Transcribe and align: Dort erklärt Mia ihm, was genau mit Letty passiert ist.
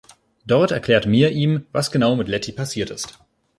Dort 0.47 0.71
erklärt 0.71 1.05
Mia 1.05 1.27
ihm, 1.29 1.67
was 1.73 1.91
genau 1.91 2.15
mit 2.15 2.27
Letty 2.27 2.51
passiert 2.53 2.89
ist. 2.89 3.19